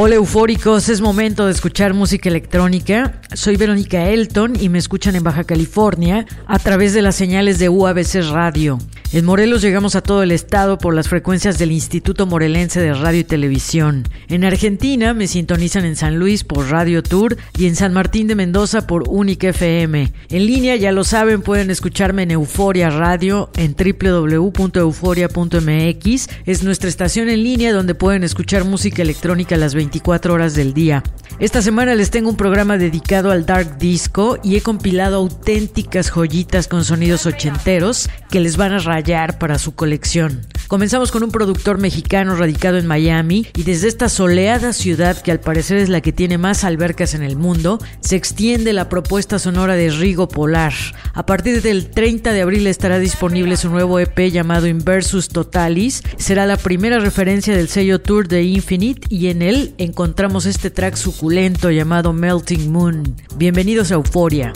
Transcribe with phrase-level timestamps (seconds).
[0.00, 3.20] Hola eufóricos, es momento de escuchar música electrónica.
[3.34, 7.68] Soy Verónica Elton y me escuchan en Baja California a través de las señales de
[7.68, 8.78] UABC Radio.
[9.10, 13.20] En Morelos llegamos a todo el estado por las frecuencias del Instituto Morelense de Radio
[13.20, 14.06] y Televisión.
[14.28, 18.34] En Argentina me sintonizan en San Luis por Radio Tour y en San Martín de
[18.34, 20.12] Mendoza por Única FM.
[20.28, 26.28] En línea, ya lo saben, pueden escucharme en Euforia Radio en www.euforia.mx.
[26.44, 31.02] Es nuestra estación en línea donde pueden escuchar música electrónica las 24 horas del día.
[31.38, 36.68] Esta semana les tengo un programa dedicado al dark disco y he compilado auténticas joyitas
[36.68, 40.46] con sonidos ochenteros que les van a rayar para su colección.
[40.66, 45.40] Comenzamos con un productor mexicano radicado en Miami y desde esta soleada ciudad que al
[45.40, 49.76] parecer es la que tiene más albercas en el mundo, se extiende la propuesta sonora
[49.76, 50.74] de Rigo Polar.
[51.14, 56.02] A partir del 30 de abril estará disponible su nuevo EP llamado Inversus Totalis.
[56.18, 60.96] Será la primera referencia del sello Tour de Infinite y en él encontramos este track
[60.96, 63.16] suculento llamado Melting Moon.
[63.36, 64.52] Bienvenidos a Euforia.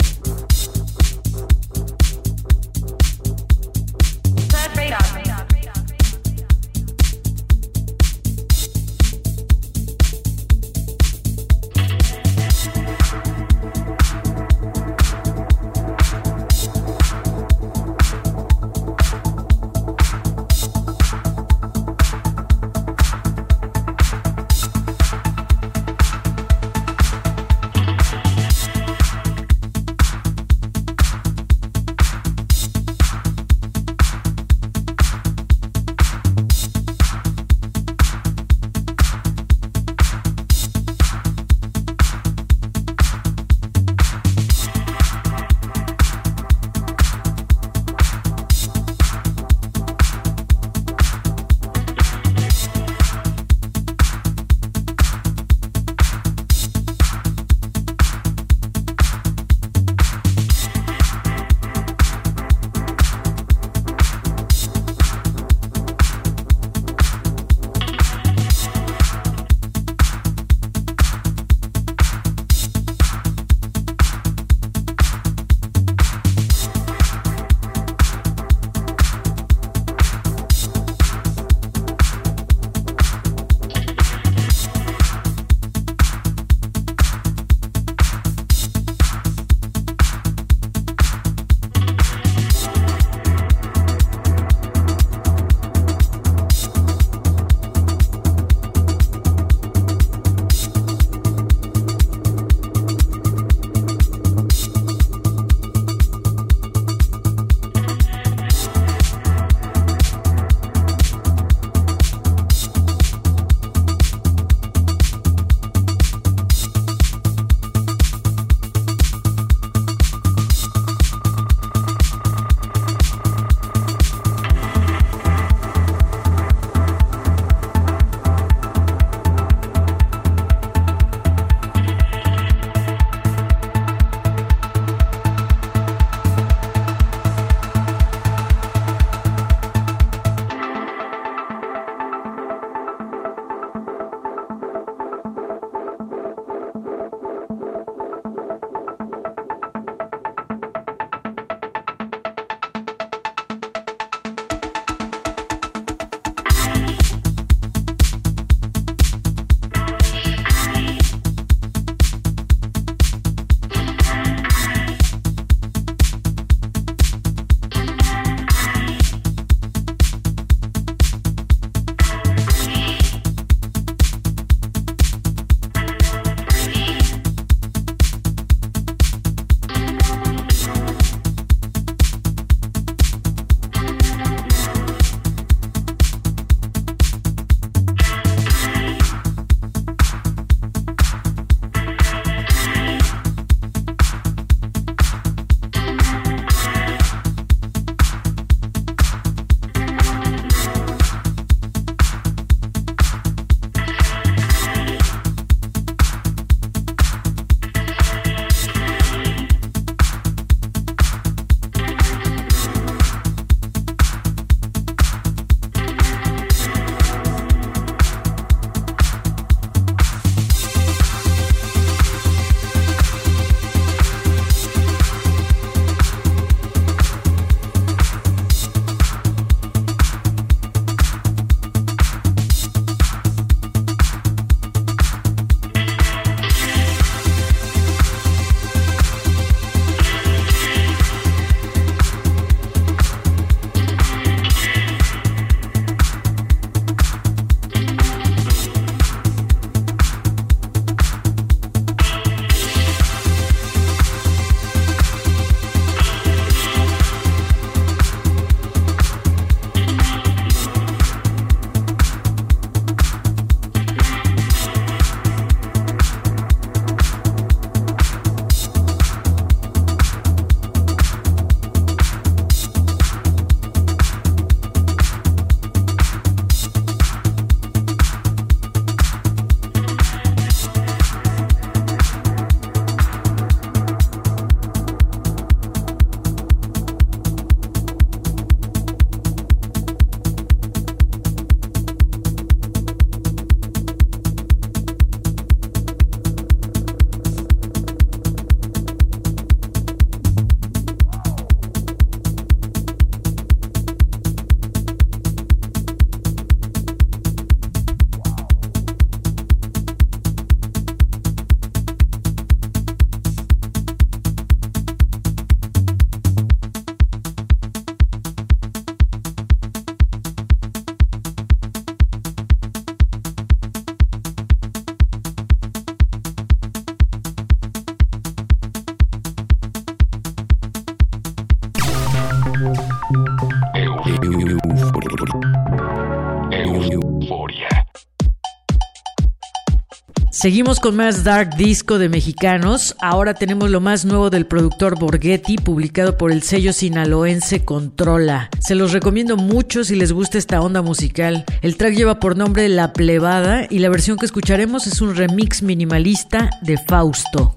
[340.43, 342.97] Seguimos con más dark disco de mexicanos.
[342.99, 348.49] Ahora tenemos lo más nuevo del productor Borghetti, publicado por el sello sinaloense Controla.
[348.59, 351.45] Se los recomiendo mucho si les gusta esta onda musical.
[351.61, 355.63] El track lleva por nombre La Plebada y la versión que escucharemos es un remix
[355.63, 357.55] minimalista de Fausto.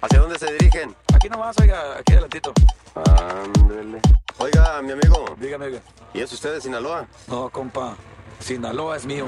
[0.00, 0.94] ¿Hacia dónde se dirigen?
[1.14, 2.52] Aquí nomás, oiga, aquí adelantito.
[2.94, 4.00] Ándele.
[4.38, 5.36] Oiga, mi amigo.
[5.38, 5.80] Dígame, oiga.
[6.14, 7.06] ¿Y es usted de Sinaloa?
[7.26, 7.96] No, compa.
[8.40, 9.26] Sinaloa es mío.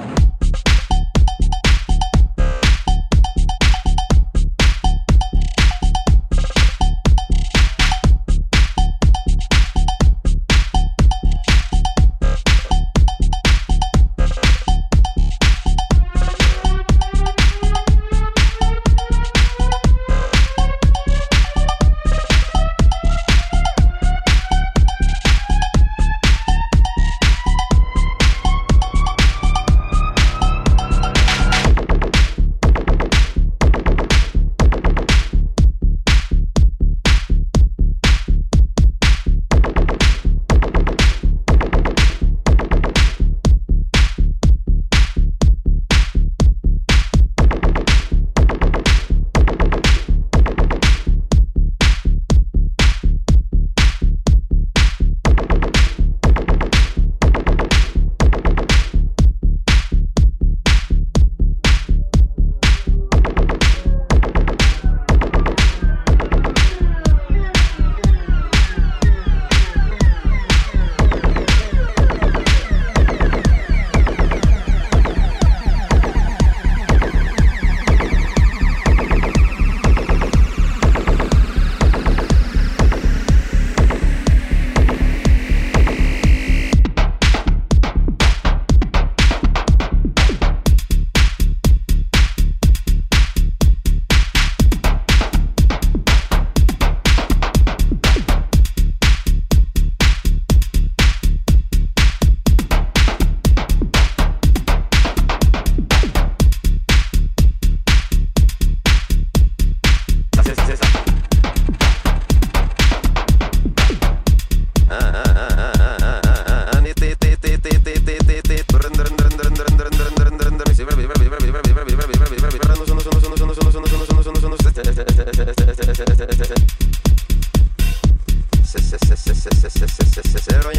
[130.48, 130.70] Cero,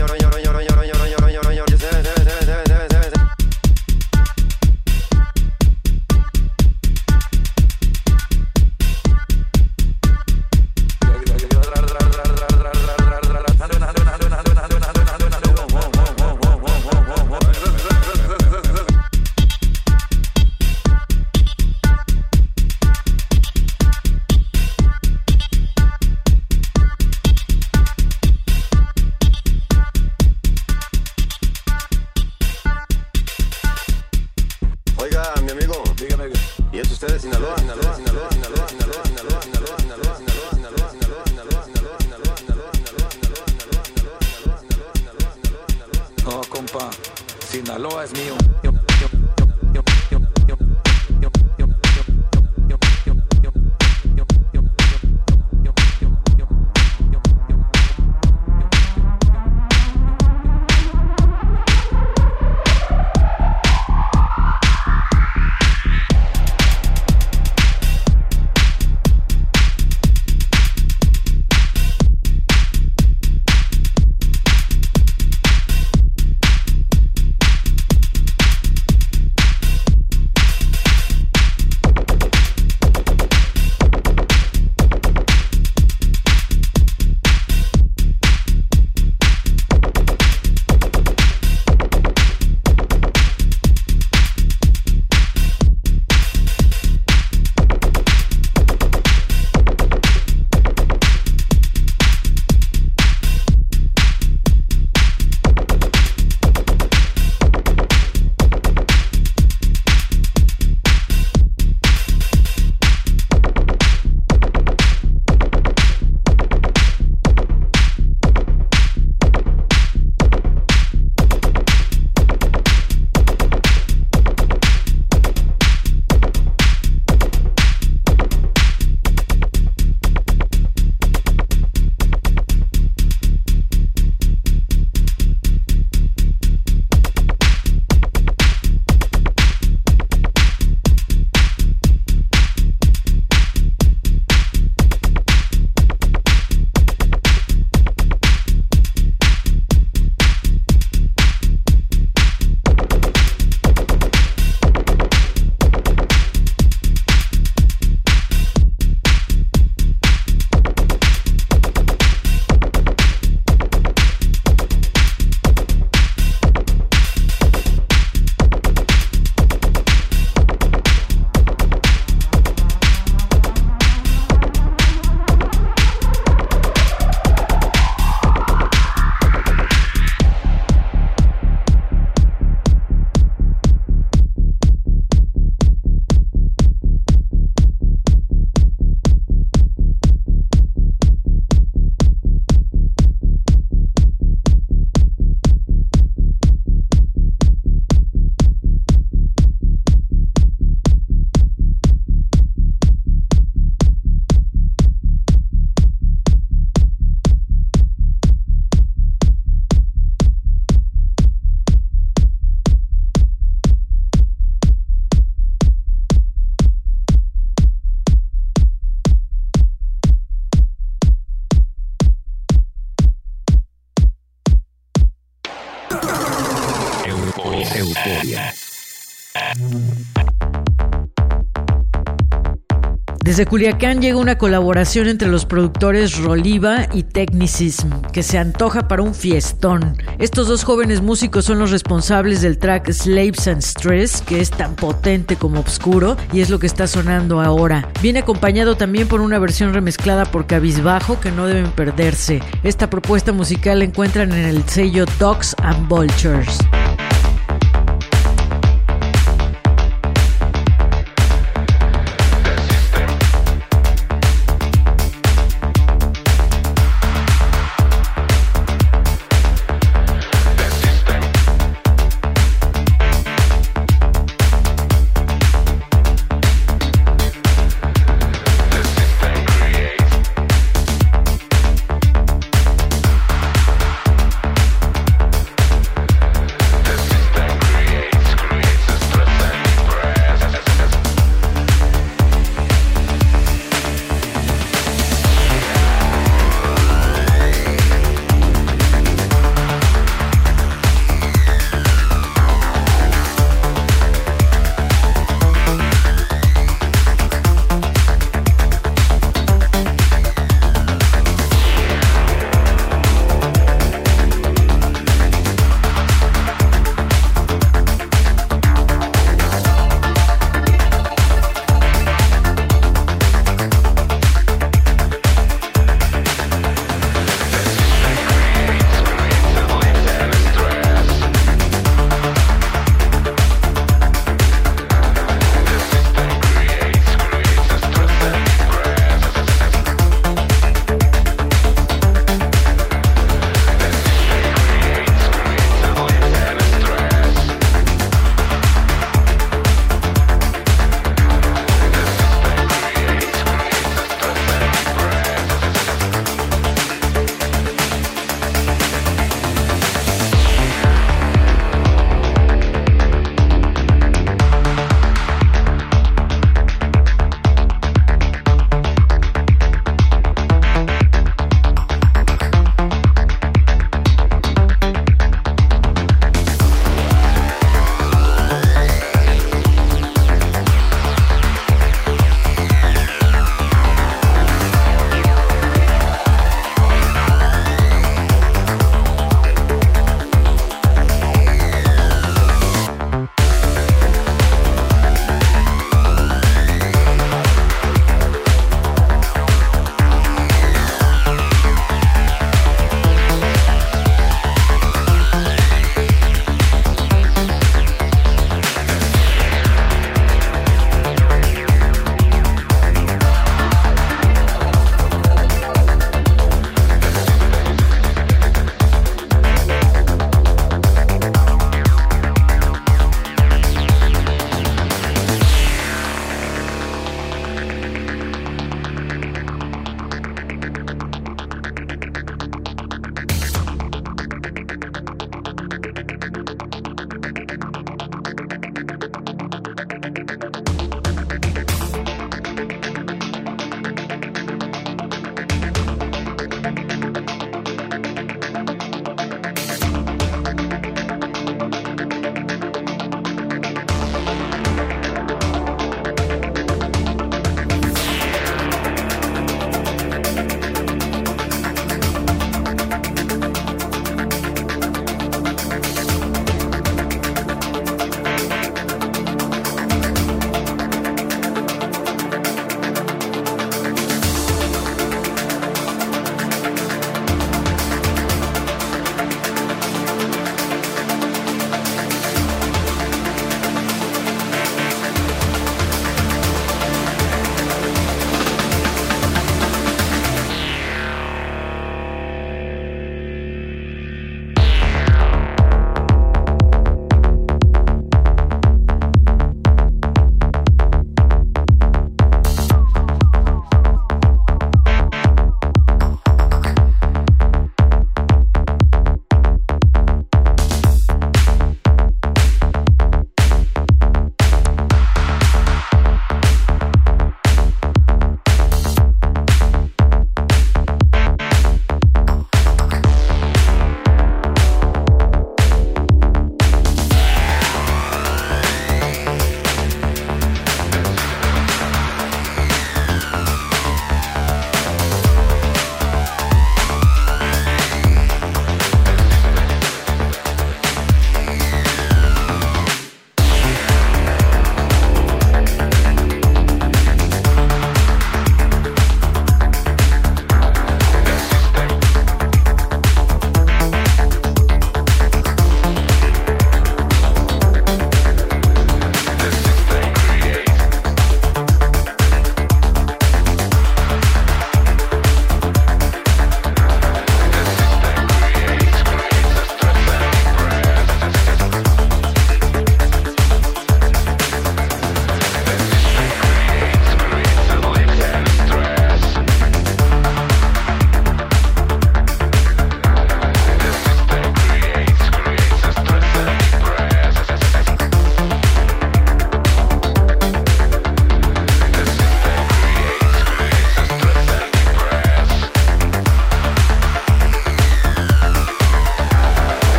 [233.40, 239.02] Desde Culiacán llega una colaboración entre los productores Roliva y Technicism, que se antoja para
[239.02, 239.96] un fiestón.
[240.18, 244.76] Estos dos jóvenes músicos son los responsables del track Slaves and Stress, que es tan
[244.76, 247.88] potente como oscuro y es lo que está sonando ahora.
[248.02, 252.42] Viene acompañado también por una versión remezclada por Cabizbajo que no deben perderse.
[252.64, 256.58] Esta propuesta musical la encuentran en el sello Dogs and Vultures.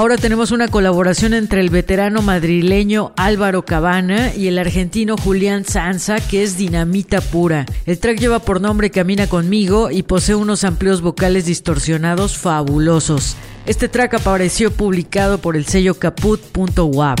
[0.00, 6.16] Ahora tenemos una colaboración entre el veterano madrileño Álvaro Cabana y el argentino Julián Sanza,
[6.20, 7.66] que es dinamita pura.
[7.84, 13.36] El track lleva por nombre Camina conmigo y posee unos amplios vocales distorsionados fabulosos.
[13.66, 17.20] Este track apareció publicado por el sello caput.wap.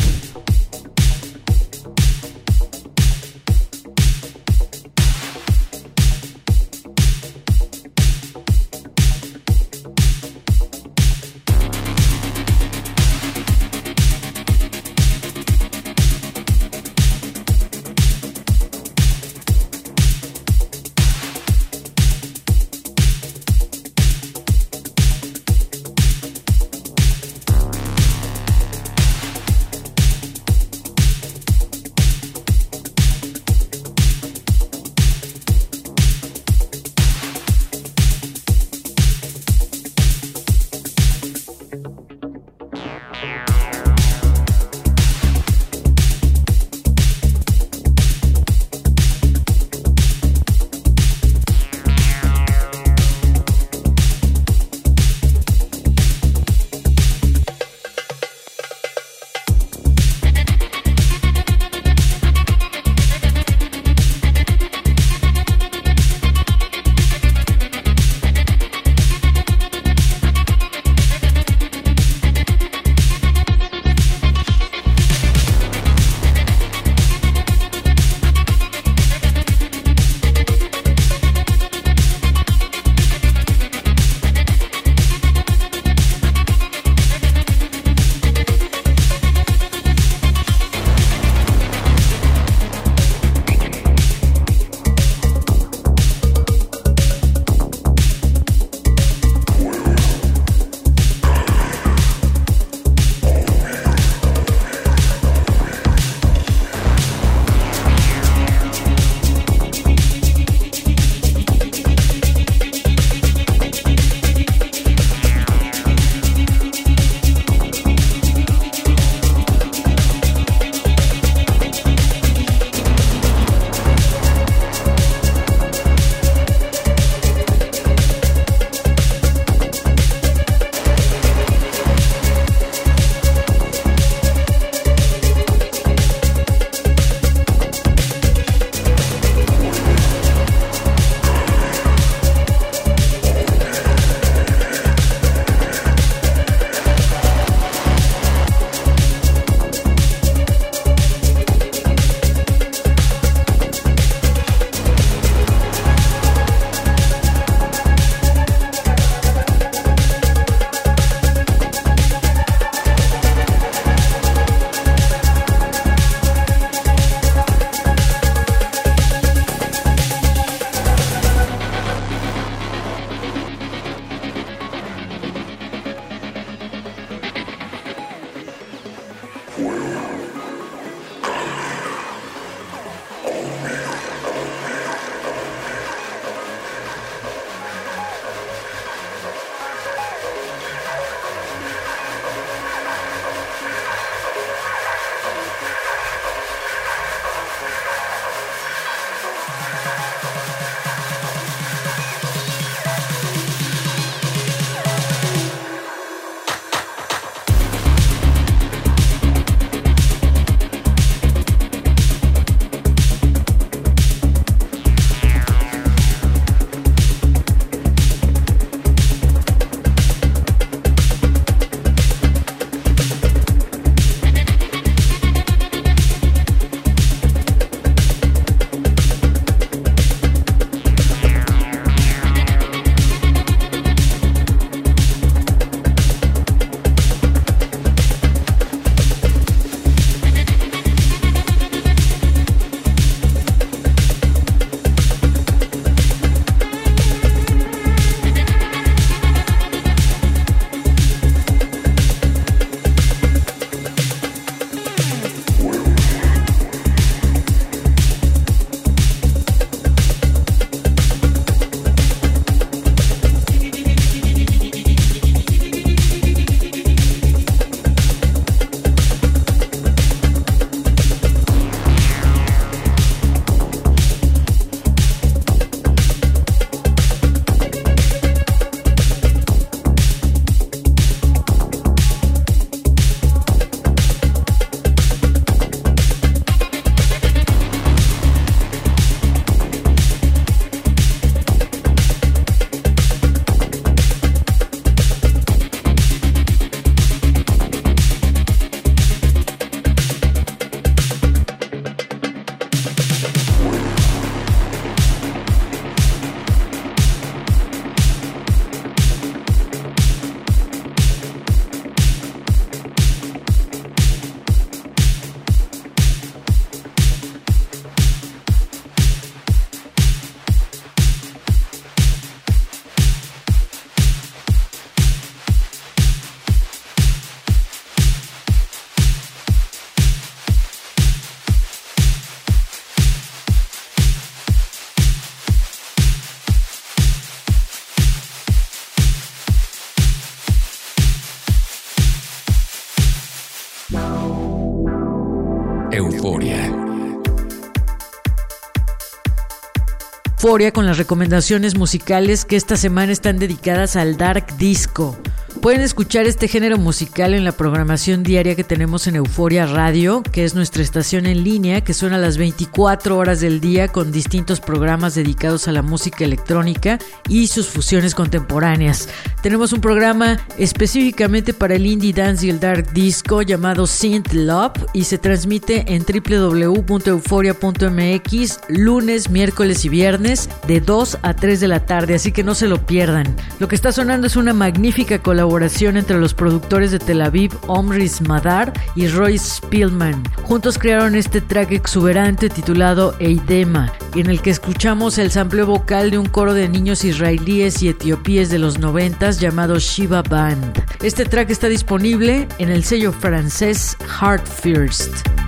[350.74, 355.18] Con las recomendaciones musicales que esta semana están dedicadas al dark disco.
[355.60, 360.44] Pueden escuchar este género musical en la programación diaria que tenemos en Euforia Radio, que
[360.44, 364.58] es nuestra estación en línea que suena a las 24 horas del día con distintos
[364.58, 369.10] programas dedicados a la música electrónica y sus fusiones contemporáneas.
[369.42, 374.86] Tenemos un programa específicamente para el indie dance y el dark disco llamado Synth Love
[374.94, 381.84] y se transmite en www.euforia.mx lunes, miércoles y viernes de 2 a 3 de la
[381.84, 383.36] tarde, así que no se lo pierdan.
[383.58, 388.20] Lo que está sonando es una magnífica colaboración entre los productores de Tel Aviv, Omris
[388.20, 390.22] Madar y Royce Spielman.
[390.44, 396.18] Juntos crearon este track exuberante titulado Eidema, en el que escuchamos el sampleo vocal de
[396.18, 400.84] un coro de niños israelíes y etiopíes de los noventas llamado Shiva Band.
[401.02, 405.39] Este track está disponible en el sello francés Heart First.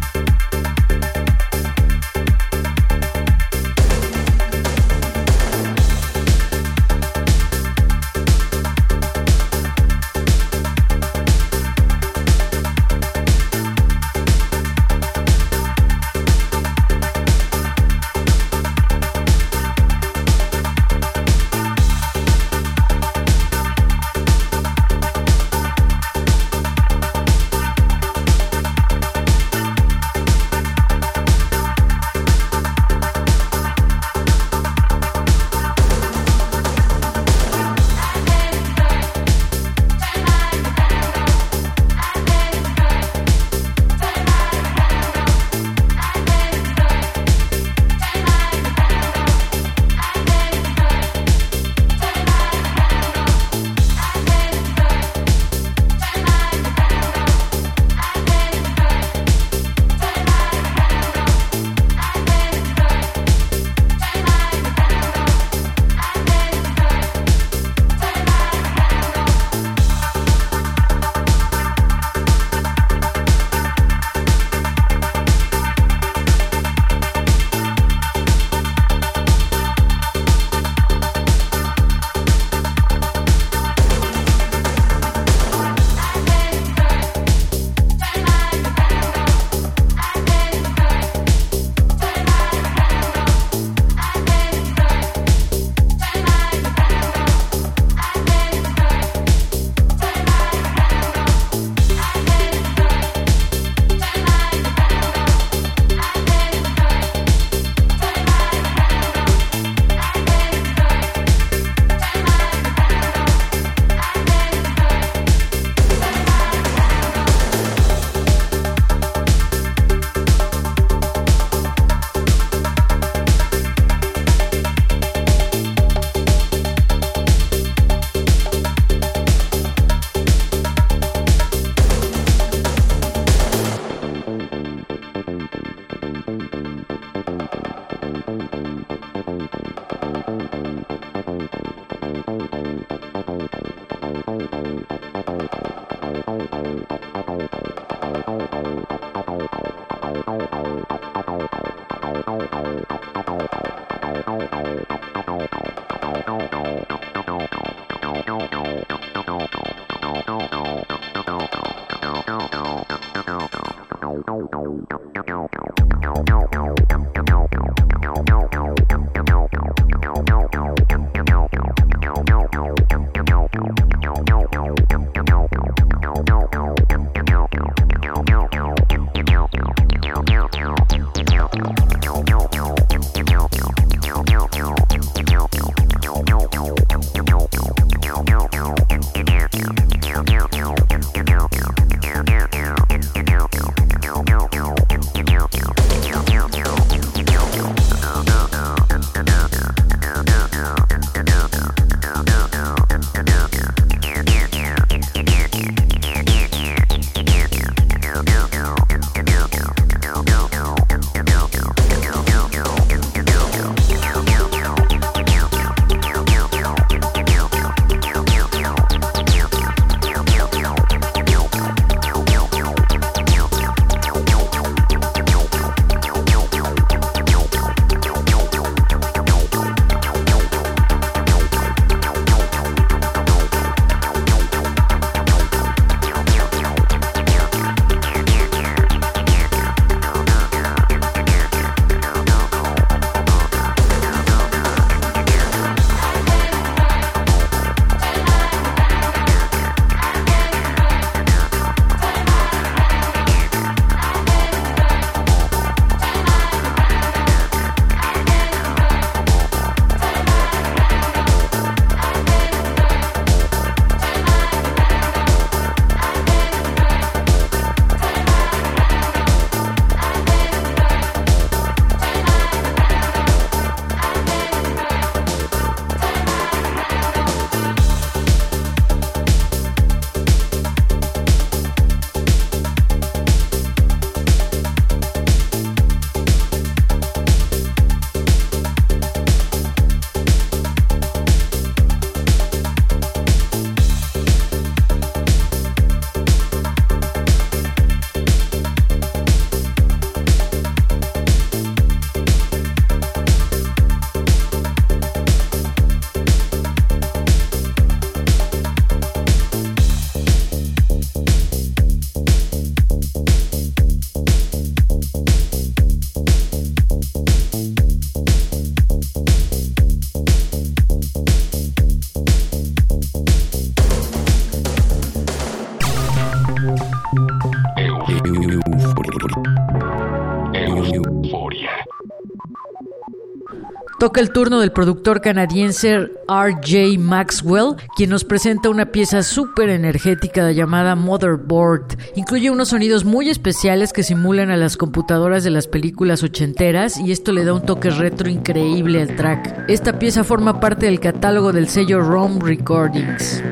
[334.12, 340.52] Toca el turno del productor canadiense RJ Maxwell, quien nos presenta una pieza súper energética
[340.52, 341.96] llamada Motherboard.
[342.14, 347.10] Incluye unos sonidos muy especiales que simulan a las computadoras de las películas ochenteras y
[347.10, 349.64] esto le da un toque retro increíble al track.
[349.70, 353.42] Esta pieza forma parte del catálogo del sello ROM Recordings.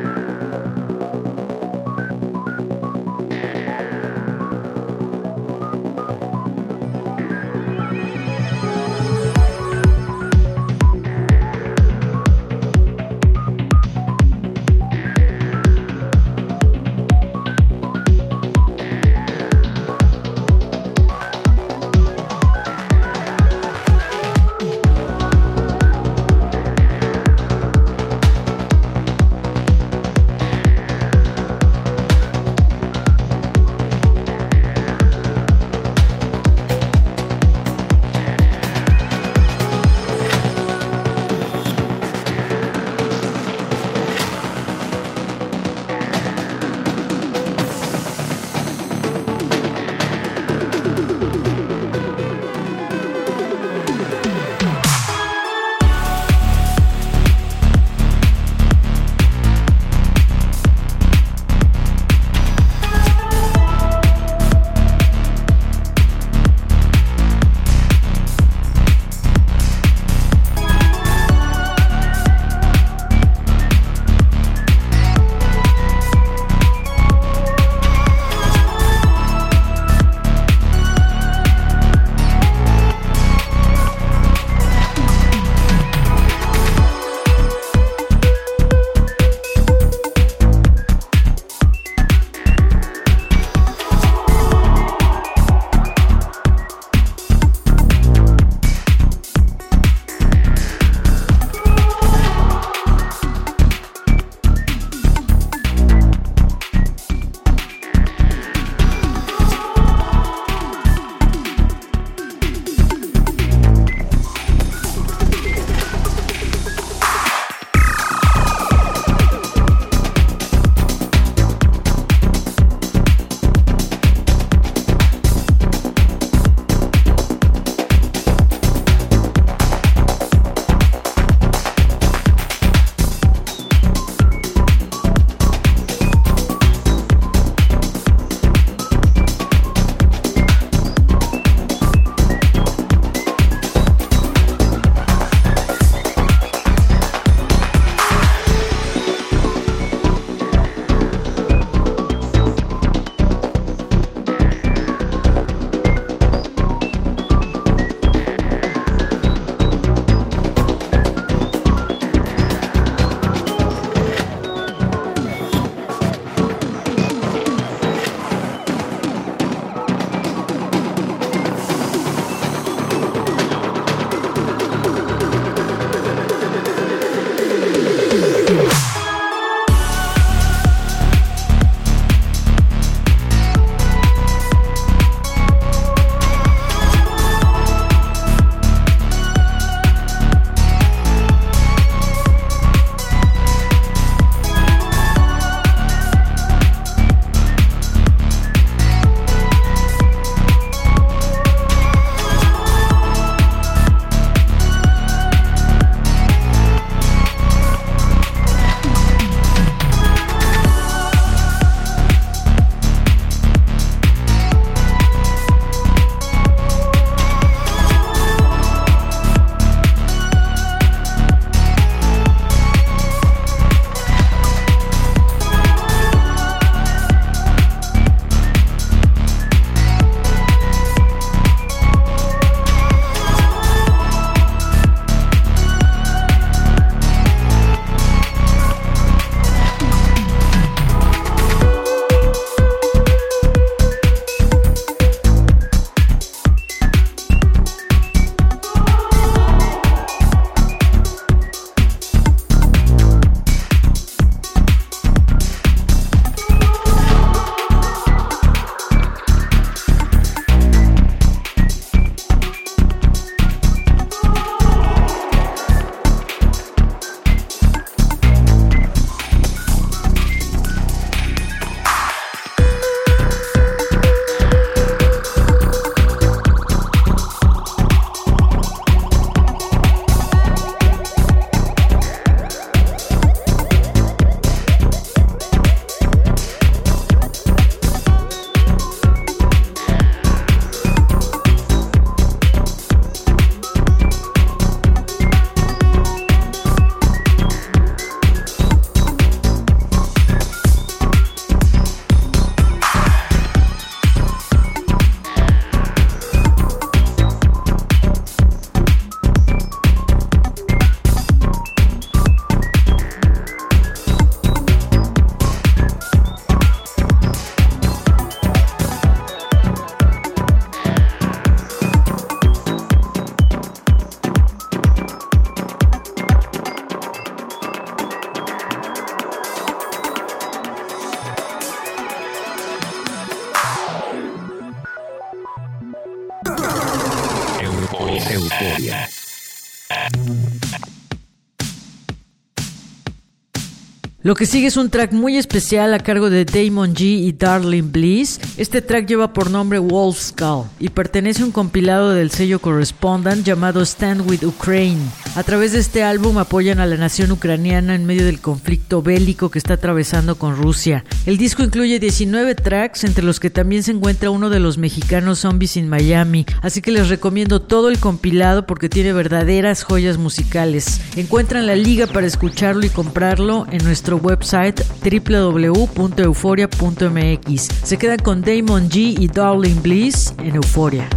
[344.22, 347.90] Lo que sigue es un track muy especial a cargo de Damon G y Darling
[347.90, 348.38] Bliss.
[348.58, 353.46] Este track lleva por nombre Wolf Skull y pertenece a un compilado del sello Correspondent
[353.46, 355.00] llamado Stand with Ukraine.
[355.36, 359.48] A través de este álbum apoyan a la nación ucraniana en medio del conflicto bélico
[359.48, 361.04] que está atravesando con Rusia.
[361.24, 365.38] El disco incluye 19 tracks, entre los que también se encuentra uno de los mexicanos
[365.40, 371.00] Zombies in Miami, así que les recomiendo todo el compilado porque tiene verdaderas joyas musicales.
[371.14, 377.68] Encuentran la liga para escucharlo y comprarlo en nuestro website www.euforia.mx.
[377.84, 381.08] Se quedan con Damon G y Darling Bliss en Euforia.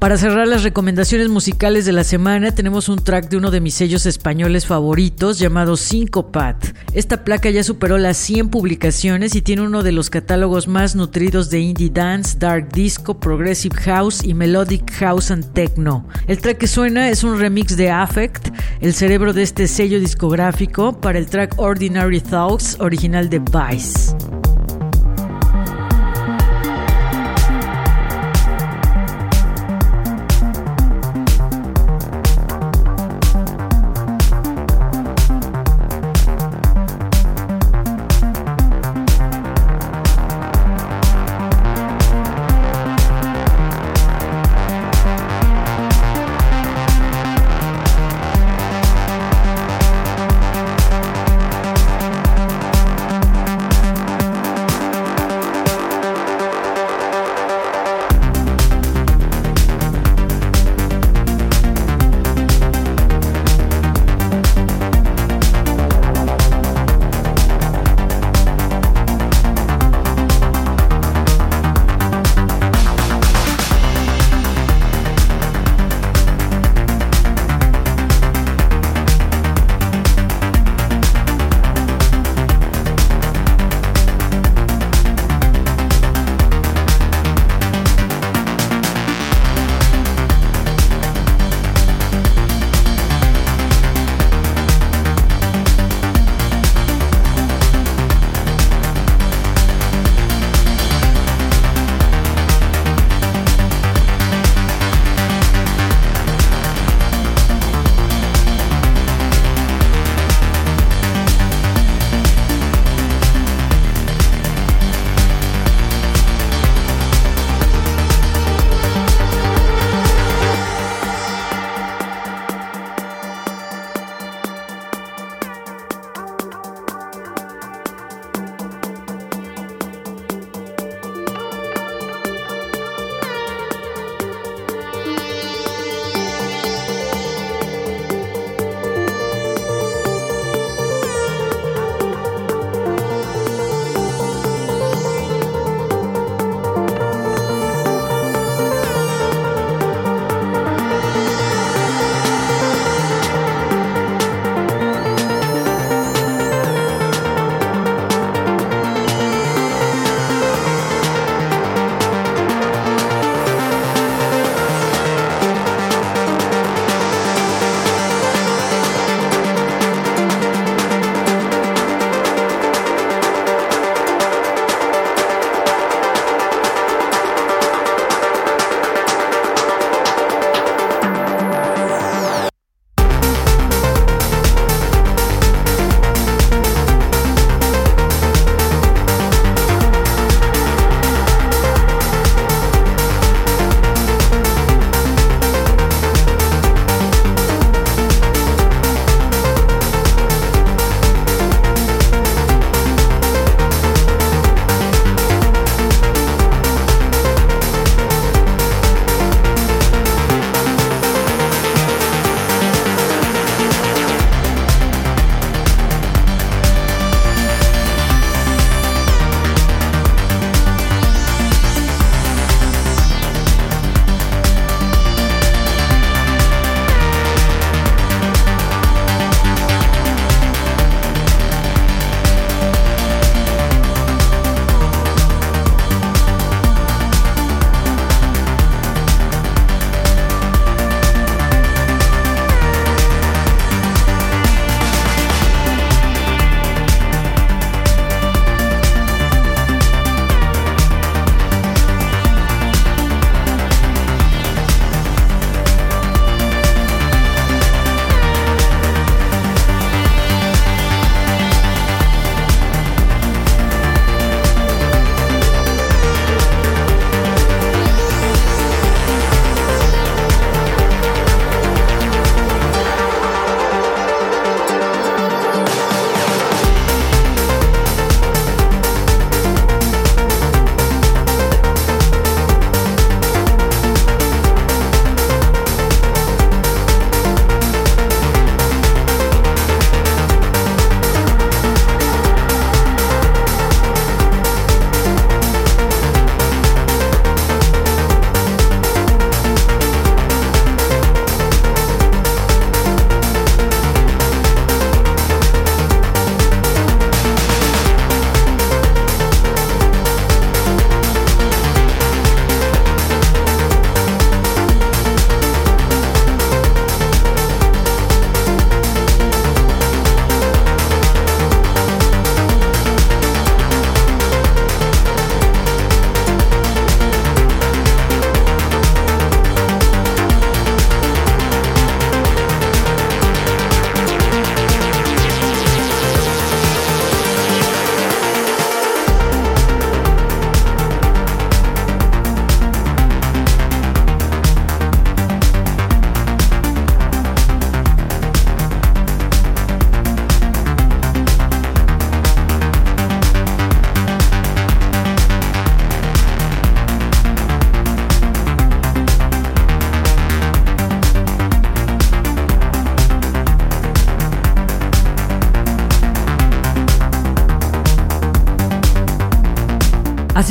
[0.00, 3.74] Para cerrar las recomendaciones musicales de la semana, tenemos un track de uno de mis
[3.74, 6.56] sellos españoles favoritos llamado Syncopat.
[6.94, 11.50] Esta placa ya superó las 100 publicaciones y tiene uno de los catálogos más nutridos
[11.50, 16.08] de indie dance, dark disco, progressive house y melodic house and techno.
[16.26, 18.48] El track que suena es un remix de Affect,
[18.80, 24.16] el cerebro de este sello discográfico, para el track Ordinary Thoughts, original de Vice.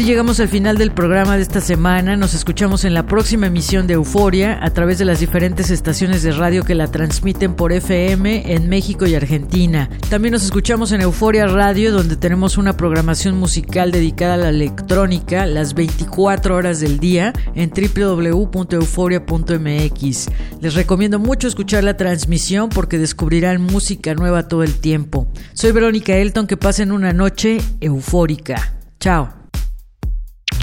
[0.10, 2.18] Llegamos al final del programa de esta semana.
[2.18, 6.32] Nos escuchamos en la próxima emisión de Euforia a través de las diferentes estaciones de
[6.32, 9.88] radio que la transmiten por FM en México y Argentina.
[10.10, 15.46] También nos escuchamos en Euforia Radio, donde tenemos una programación musical dedicada a la electrónica
[15.46, 20.30] las 24 horas del día en www.euforia.mx.
[20.60, 25.32] Les recomiendo mucho escuchar la transmisión porque descubrirán música nueva todo el tiempo.
[25.54, 28.74] Soy Verónica Elton, que pasen una noche eufórica.
[29.00, 29.39] Chao.